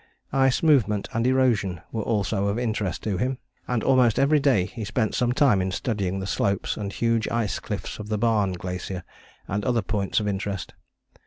[0.33, 4.83] Ice movement and erosion were also of interest to him, and almost every day he
[4.83, 9.03] spent some time in studying the slopes and huge ice cliffs of the Barne Glacier,
[9.47, 10.73] and other points of interest.